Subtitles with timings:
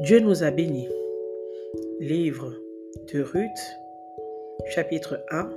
[0.00, 0.88] Dieu nous a bénis.
[1.98, 2.54] Livre
[3.12, 3.48] de Ruth,
[4.70, 5.50] chapitre 1,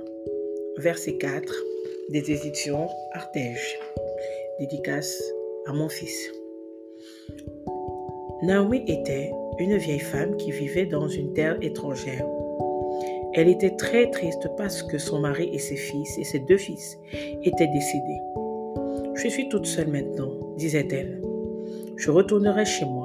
[0.78, 1.52] verset 4
[2.10, 3.78] des éditions Artege.
[4.58, 5.22] Dédicace
[5.66, 6.32] à mon fils.
[8.42, 12.26] Naomi était une vieille femme qui vivait dans une terre étrangère.
[13.34, 16.98] Elle était très triste parce que son mari et ses fils et ses deux fils
[17.44, 18.20] étaient décédés.
[19.14, 21.20] Je suis toute seule maintenant, disait-elle.
[21.96, 23.01] Je retournerai chez moi.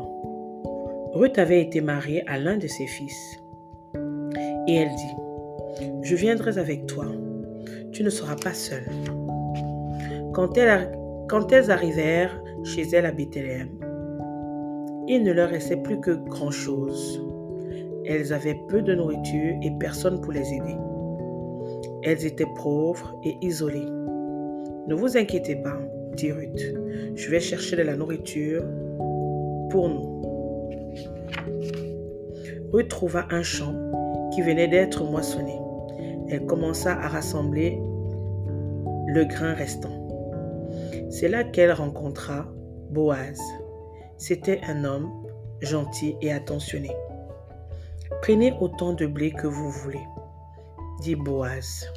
[1.17, 3.41] Ruth avait été mariée à l'un de ses fils.
[4.67, 7.07] Et elle dit, Je viendrai avec toi,
[7.91, 8.85] tu ne seras pas seule.
[10.31, 13.70] Quand, elles arrivèrent chez elle à Bethléem,
[15.07, 17.20] il ne leur restait plus que grand-chose.
[18.05, 20.76] Elles avaient peu de nourriture et personne pour les aider.
[22.04, 23.90] Elles étaient pauvres et isolées.
[24.88, 25.79] Ne vous inquiétez pas,
[26.15, 26.76] dit Ruth.
[27.15, 28.63] Je vais chercher de la nourriture
[29.71, 30.27] pour nous.
[32.73, 32.93] Ruth
[33.32, 33.73] un champ
[34.34, 35.57] qui venait d'être moissonné.
[36.29, 37.79] Elle commença à rassembler
[39.07, 40.07] le grain restant.
[41.09, 42.46] C'est là qu'elle rencontra
[42.90, 43.40] Boaz.
[44.18, 45.09] C'était un homme
[45.62, 46.91] gentil et attentionné.
[48.21, 50.05] Prenez autant de blé que vous voulez,
[51.02, 51.87] dit Boaz.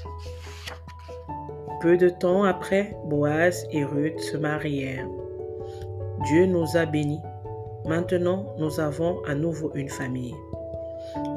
[1.80, 5.08] Peu de temps après, Boaz et Ruth se marièrent.
[6.26, 7.22] Dieu nous a bénis.
[7.86, 10.34] Maintenant, nous avons à nouveau une famille.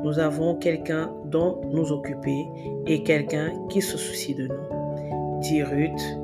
[0.03, 2.47] Nous avons quelqu'un dont nous occuper
[2.87, 5.39] et quelqu'un qui se soucie de nous.
[5.41, 6.17] Dit Ruth,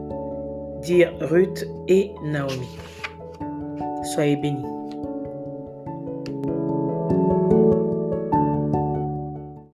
[0.81, 2.77] dire Ruth et Naomi.
[4.03, 4.63] Soyez bénis.